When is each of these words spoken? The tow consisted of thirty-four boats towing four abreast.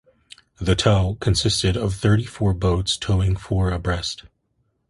The 0.59 0.73
tow 0.73 1.15
consisted 1.19 1.77
of 1.77 1.93
thirty-four 1.93 2.55
boats 2.55 2.97
towing 2.97 3.35
four 3.35 3.69
abreast. 3.69 4.23